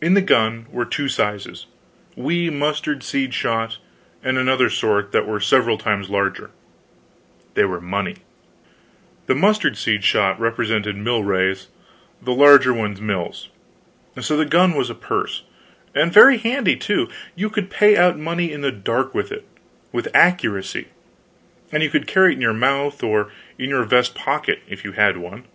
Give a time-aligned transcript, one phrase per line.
[0.00, 1.66] In the gun were two sizes
[2.14, 3.78] wee mustard seed shot,
[4.22, 6.50] and another sort that were several times larger.
[7.54, 8.18] They were money.
[9.26, 11.66] The mustard seed shot represented milrays,
[12.22, 13.48] the larger ones mills.
[14.20, 15.42] So the gun was a purse;
[15.92, 19.44] and very handy, too; you could pay out money in the dark with it,
[19.90, 20.86] with accuracy;
[21.72, 24.92] and you could carry it in your mouth; or in your vest pocket, if you
[24.92, 25.46] had one.